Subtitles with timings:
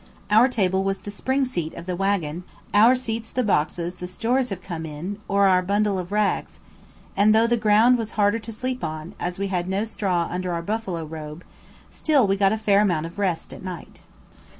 [0.31, 4.49] Our table was the spring seat of the waggon, our seats the boxes; the stores
[4.49, 6.59] have come in, or our bundle of rugs;
[7.15, 10.53] and though the ground was harder to sleep on, as we had no straw under
[10.53, 11.43] our buffalo robe,
[11.91, 14.01] still we got a fair amount of rest at night.